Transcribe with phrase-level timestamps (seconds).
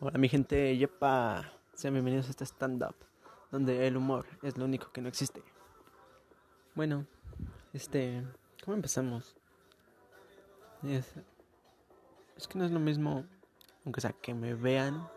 [0.00, 2.94] Hola mi gente, yepa, sean bienvenidos a este stand-up,
[3.50, 5.42] donde el humor es lo único que no existe.
[6.76, 7.04] Bueno,
[7.72, 8.24] este,
[8.64, 9.34] ¿cómo empezamos?
[10.84, 11.14] Es,
[12.46, 13.26] que no es lo mismo,
[13.84, 15.08] aunque sea que me vean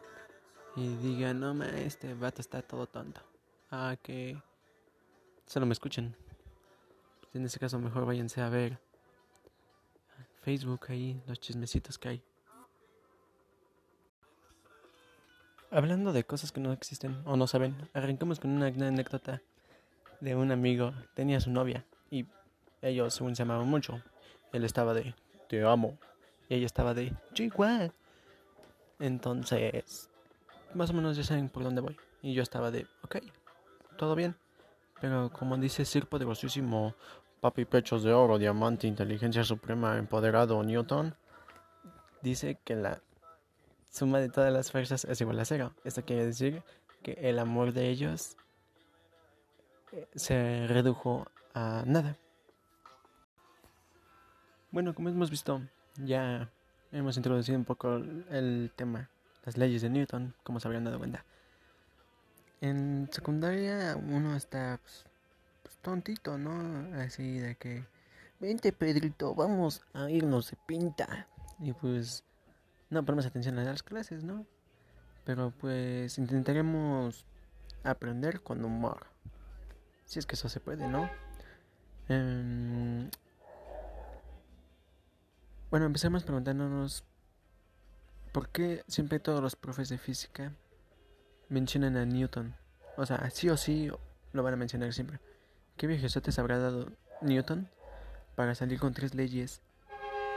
[0.75, 3.21] y digan, no ma, este vato está todo tonto,
[3.69, 4.41] a que
[5.45, 6.17] solo me escuchen.
[7.35, 8.81] En ese caso mejor váyanse a ver
[10.41, 12.30] Facebook ahí, los chismecitos que hay.
[15.73, 19.41] Hablando de cosas que no existen o no saben, arrancamos con una anécdota
[20.19, 20.93] de un amigo.
[21.13, 22.25] Tenía su novia y
[22.81, 24.01] ellos según se amaban mucho.
[24.51, 25.15] Él estaba de
[25.47, 25.97] te amo
[26.49, 27.47] y ella estaba de yo.
[28.99, 30.09] Entonces,
[30.73, 31.95] más o menos ya saben por dónde voy.
[32.21, 33.19] Y yo estaba de ok,
[33.97, 34.35] todo bien.
[34.99, 36.95] Pero como dice Sir Poderosísimo,
[37.39, 41.15] papi pechos de oro, diamante, inteligencia suprema, empoderado, Newton,
[42.21, 43.01] dice que la
[43.91, 45.73] suma de todas las fuerzas es igual a cero.
[45.83, 46.63] Esto quiere decir
[47.03, 48.37] que el amor de ellos
[49.91, 52.17] eh, se redujo a nada.
[54.71, 55.61] Bueno, como hemos visto,
[55.97, 56.49] ya
[56.93, 59.09] hemos introducido un poco el tema,
[59.43, 61.25] las leyes de Newton, como se habrían dado cuenta.
[62.61, 65.05] En secundaria uno está pues,
[65.63, 66.95] pues, tontito, ¿no?
[67.01, 67.83] Así de que,
[68.39, 71.27] vente Pedrito, vamos a irnos de pinta.
[71.59, 72.23] Y pues
[72.91, 74.45] no ponemos atención a las clases, ¿no?
[75.23, 77.25] Pero pues intentaremos
[77.83, 79.07] aprender con humor.
[80.05, 81.09] Si es que eso se puede, ¿no?
[82.09, 83.09] Eh,
[85.69, 87.05] bueno, empecemos preguntándonos
[88.33, 90.51] por qué siempre todos los profes de física
[91.47, 92.55] mencionan a Newton.
[92.97, 93.89] O sea, sí o sí
[94.33, 95.19] lo van a mencionar siempre.
[95.77, 97.69] ¿Qué viejesotes habrá dado Newton
[98.35, 99.61] para salir con tres leyes?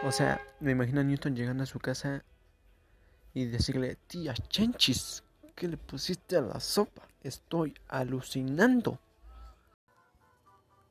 [0.04, 2.22] O sea, me imagino a Newton llegando a su casa
[3.34, 5.24] y decirle, tía Chenchis,
[5.56, 7.02] ¿qué le pusiste a la sopa?
[7.20, 9.00] Estoy alucinando.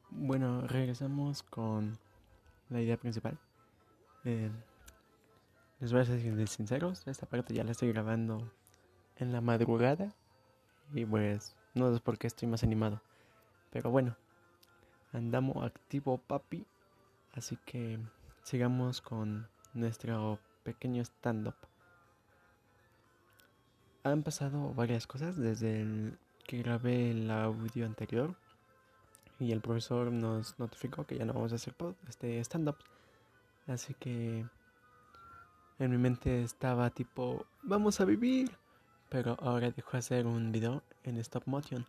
[0.09, 1.97] Bueno, regresamos con
[2.69, 3.39] la idea principal.
[4.25, 4.51] Eh,
[5.79, 8.51] les voy a ser sinceros, esta parte ya la estoy grabando
[9.15, 10.13] en la madrugada
[10.93, 13.01] y pues no es porque estoy más animado.
[13.71, 14.17] Pero bueno,
[15.13, 16.65] andamos activo papi,
[17.31, 17.99] así que
[18.43, 21.55] sigamos con nuestro pequeño stand-up
[24.03, 26.13] han pasado varias cosas desde
[26.45, 28.35] que grabé el audio anterior
[29.39, 31.73] y el profesor nos notificó que ya no vamos a hacer
[32.07, 32.77] este stand-up.
[33.67, 34.45] Así que
[35.79, 38.51] en mi mente estaba tipo, vamos a vivir.
[39.09, 41.85] Pero ahora dejó hacer un video en stop motion.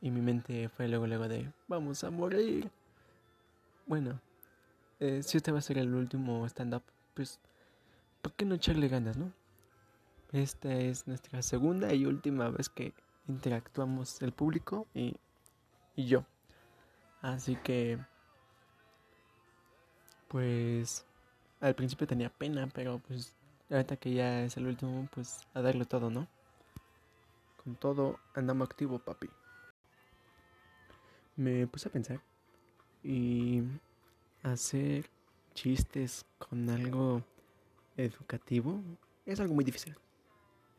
[0.00, 2.70] Y mi mente fue luego, luego de, vamos a morir.
[3.86, 4.20] Bueno,
[5.00, 6.82] eh, si este va a ser el último stand-up,
[7.14, 7.40] pues,
[8.22, 9.32] ¿por qué no echarle ganas, no?
[10.36, 12.92] Esta es nuestra segunda y última vez que
[13.26, 15.16] interactuamos el público y,
[15.94, 16.26] y yo.
[17.22, 17.98] Así que,
[20.28, 21.06] pues,
[21.58, 23.34] al principio tenía pena, pero pues,
[23.70, 26.28] ahorita que ya es el último, pues, a darle todo, ¿no?
[27.64, 29.30] Con todo, andamos activo, papi.
[31.36, 32.20] Me puse a pensar
[33.02, 33.62] y
[34.42, 35.08] hacer
[35.54, 37.22] chistes con algo
[37.96, 38.82] educativo
[39.24, 39.96] es algo muy difícil.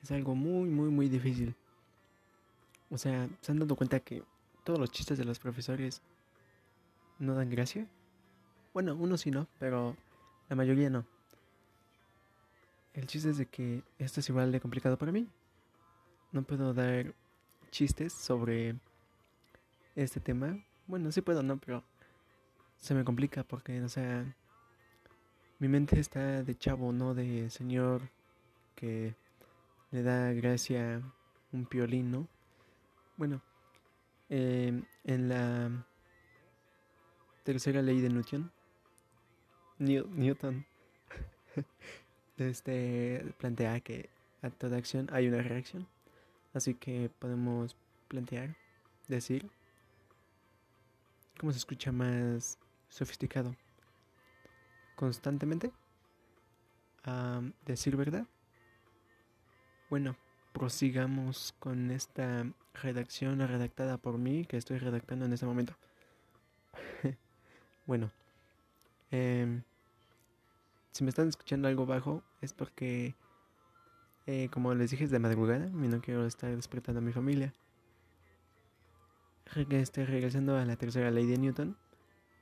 [0.08, 1.54] Es algo muy, muy, muy difícil.
[2.90, 4.24] O sea, ¿se han dado cuenta que
[4.64, 6.02] todos los chistes de los profesores
[7.20, 7.86] no dan gracia?
[8.74, 9.98] Bueno, uno sí no, pero
[10.48, 11.06] la mayoría no.
[12.94, 15.28] El chiste es de que esto es igual de complicado para mí.
[16.32, 17.14] No puedo dar
[17.70, 18.78] chistes sobre
[19.94, 20.58] este tema.
[20.86, 21.84] Bueno, sí puedo, no, pero
[22.78, 24.24] se me complica porque, o sea,
[25.60, 28.04] mi mente está de chavo, no de señor
[28.74, 29.14] que
[29.92, 31.02] le da gracia
[31.52, 32.28] un piolín,
[33.16, 33.42] Bueno,
[34.30, 35.86] eh, en la
[37.44, 38.52] tercera ley de Newton,
[39.80, 40.66] Newton,
[42.38, 44.10] este plantea que
[44.42, 45.88] a toda acción hay una reacción,
[46.54, 47.76] así que podemos
[48.10, 48.56] plantear,
[49.08, 49.50] decir,
[51.40, 52.60] cómo se escucha más
[52.90, 53.56] sofisticado,
[54.96, 55.72] constantemente,
[57.66, 58.28] decir verdad
[59.90, 60.16] bueno,
[60.54, 62.46] prosigamos con esta
[62.82, 65.76] redacción redactada por mí que estoy redactando en este momento.
[67.86, 68.12] bueno,
[69.12, 69.64] em,
[70.92, 73.16] si me están escuchando algo bajo es porque,
[74.26, 77.54] eh, como les dije, es de madrugada y no quiero estar despertando a mi familia.
[79.56, 81.78] Estoy regresando a la tercera ley de Newton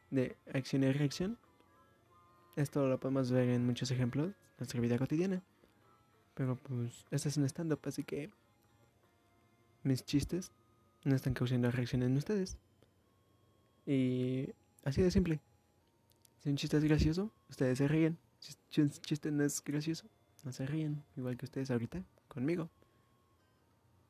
[0.09, 1.37] de acción y reacción.
[2.55, 5.43] Esto lo podemos ver en muchos ejemplos en nuestra vida cotidiana.
[6.35, 8.29] Pero pues, este es un stand-up, así que
[9.83, 10.51] mis chistes
[11.03, 12.57] no están causando reacción en ustedes.
[13.85, 14.49] Y
[14.83, 15.39] así de simple.
[16.39, 18.17] Si un chiste es gracioso, ustedes se ríen.
[18.69, 20.07] Si un chiste no es gracioso,
[20.43, 21.03] no se ríen.
[21.15, 22.69] Igual que ustedes ahorita, conmigo.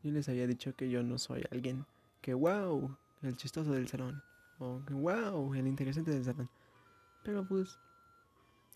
[0.03, 1.85] Yo les había dicho que yo no soy alguien
[2.21, 4.21] que, wow, el chistoso del salón.
[4.59, 6.49] O que, wow, el interesante del salón.
[7.23, 7.77] Pero pues,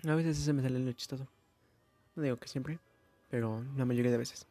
[0.07, 1.27] a veces se me sale lo chistoso.
[2.15, 2.79] No digo que siempre,
[3.29, 4.47] pero la mayoría de veces.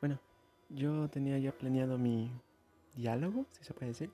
[0.00, 0.20] Bueno,
[0.68, 2.30] yo tenía ya planeado mi
[2.94, 4.10] diálogo, si se puede decir.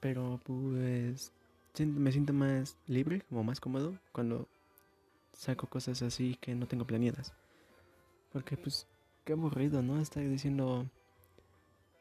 [0.00, 1.32] Pero pues
[1.78, 4.48] me siento más libre, como más cómodo cuando
[5.32, 7.32] saco cosas así que no tengo planeadas.
[8.32, 8.86] Porque pues
[9.24, 10.00] qué aburrido, ¿no?
[10.00, 10.86] Estar diciendo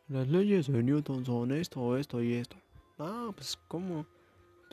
[0.09, 2.55] las leyes de Newton son esto, esto y esto.
[2.97, 4.05] Ah, pues cómo.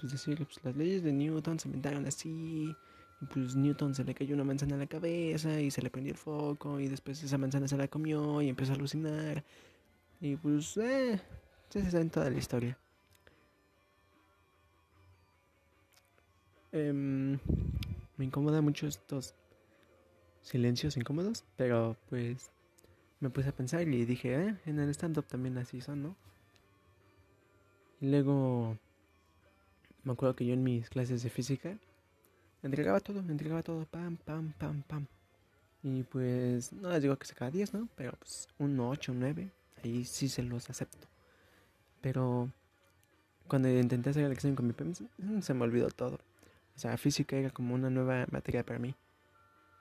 [0.00, 2.75] Pues decir, pues las leyes de Newton se inventaron así.
[3.32, 6.18] Pues Newton se le cayó una manzana a la cabeza y se le prendió el
[6.18, 9.44] foco y después esa manzana se la comió y empezó a alucinar.
[10.20, 11.20] Y pues, eh,
[11.68, 12.78] se sabe toda la historia.
[16.72, 17.38] Em,
[18.16, 19.34] me incomoda mucho estos
[20.42, 22.50] silencios incómodos, pero pues
[23.20, 26.16] me puse a pensar y dije, eh, en el stand-up también así son, ¿no?
[28.00, 28.76] Y luego
[30.02, 31.78] me acuerdo que yo en mis clases de física
[32.66, 35.06] entregaba todo, me entregaba todo, pam, pam, pam, pam.
[35.82, 37.88] Y pues, no les digo que sacaba 10, ¿no?
[37.94, 39.50] Pero pues un 8, un 9,
[39.82, 41.06] ahí sí se los acepto.
[42.00, 42.50] Pero
[43.49, 44.94] cuando intenté hacer el examen con mi PEM,
[45.43, 46.19] se me olvidó todo.
[46.76, 48.94] O sea, física era como una nueva materia para mí.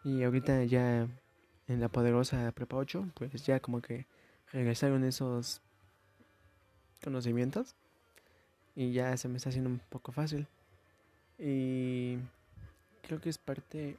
[0.03, 1.07] Y ahorita ya
[1.68, 4.06] en la poderosa Prepa 8, pues ya como que
[4.51, 5.62] regresaron esos
[7.03, 7.75] conocimientos.
[8.75, 10.47] Y ya se me está haciendo un poco fácil.
[11.39, 12.18] Y
[13.03, 13.97] creo que es parte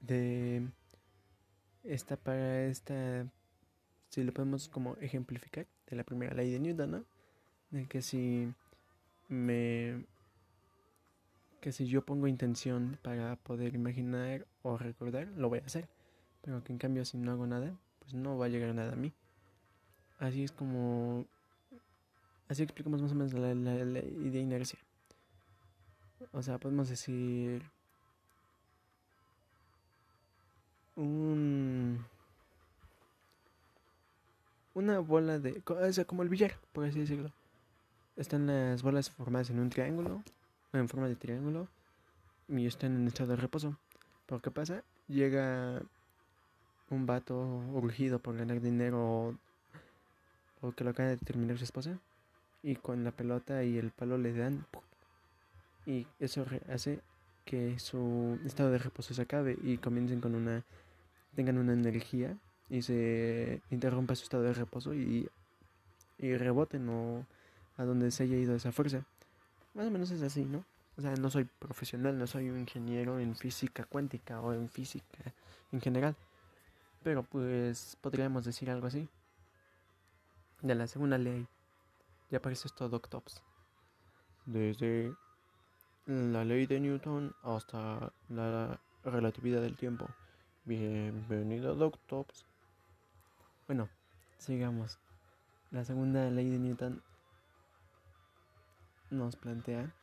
[0.00, 0.66] de
[1.84, 3.26] esta para esta
[4.08, 7.04] si lo podemos como ejemplificar de la primera ley de Newton, ¿no?
[7.70, 8.52] De que si
[9.28, 10.06] me
[11.60, 15.88] que si yo pongo intención para poder imaginar o recordar, lo voy a hacer.
[16.42, 18.96] Pero que en cambio si no hago nada, pues no va a llegar nada a
[18.96, 19.12] mí.
[20.18, 21.26] Así es como...
[22.48, 24.78] Así explicamos más o menos la, la, la idea inercia.
[26.32, 27.62] O sea, podemos decir...
[30.96, 32.04] Un...
[34.74, 35.62] Una bola de...
[35.66, 37.32] O sea, como el billar, por así decirlo.
[38.16, 40.22] Están las bolas formadas en un triángulo
[40.72, 41.68] en forma de triángulo
[42.48, 43.76] y están en estado de reposo.
[44.26, 44.82] ¿Por qué pasa?
[45.08, 45.80] Llega
[46.90, 47.38] un vato
[47.72, 49.34] urgido por ganar dinero
[50.60, 51.98] o, que lo acaba de terminar su esposa
[52.62, 54.66] y con la pelota y el palo le dan
[55.88, 57.00] y eso hace
[57.46, 60.62] que su estado de reposo se acabe y comiencen con una
[61.34, 62.36] tengan una energía
[62.68, 65.30] y se interrumpa su estado de reposo y,
[66.18, 67.24] y reboten o
[67.78, 69.02] a donde se haya ido esa fuerza.
[69.72, 70.62] Más o menos es así, ¿no?
[70.98, 75.32] O sea, no soy profesional, no soy un ingeniero en física cuántica o en física
[75.72, 76.16] en general.
[77.02, 79.08] Pero pues podríamos decir algo así.
[80.60, 81.46] De la segunda ley.
[82.30, 83.42] Ya aparece esto Doctops.
[84.44, 85.14] Desde
[86.08, 90.08] la ley de Newton hasta la relatividad del tiempo.
[90.64, 92.46] Bienvenido Doctops.
[93.66, 93.90] Bueno,
[94.38, 94.98] sigamos.
[95.70, 97.02] La segunda ley de Newton
[99.10, 99.94] nos plantea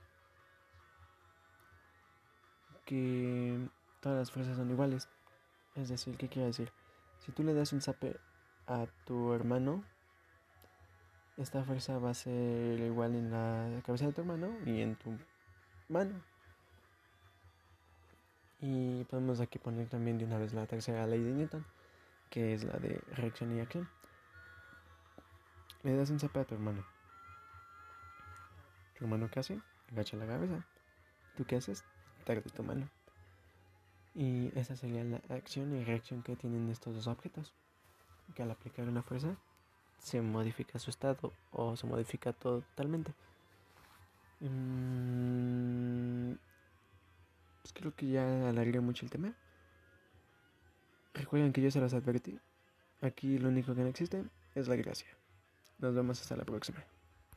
[2.85, 3.67] que
[3.99, 5.09] todas las fuerzas son iguales.
[5.73, 6.71] Es decir, ¿qué quiere decir?
[7.17, 8.15] Si tú le das un zape
[8.67, 9.83] a tu hermano,
[11.37, 15.17] esta fuerza va a ser igual en la cabeza de tu hermano y en tu
[15.89, 16.21] mano.
[18.61, 21.65] Y podemos aquí poner también de una vez la tercera ley de Newton,
[22.29, 23.87] que es la de reacción y acción.
[25.83, 26.83] Le das un zape a tu hermano.
[28.97, 29.61] ¿Tu hermano qué hace?
[29.91, 30.65] Agacha la cabeza.
[31.35, 31.83] ¿Tú qué haces?
[32.25, 32.89] de tu mano.
[34.15, 37.53] Y esa sería la acción y reacción que tienen estos dos objetos.
[38.33, 39.35] Que al aplicar una fuerza
[39.99, 43.13] se modifica su estado o se modifica totalmente.
[44.39, 44.49] Pues
[47.73, 49.33] creo que ya alargué mucho el tema.
[51.13, 52.39] Recuerden que yo se los advertí.
[53.01, 55.07] Aquí lo único que no existe es la gracia.
[55.79, 56.83] Nos vemos hasta la próxima.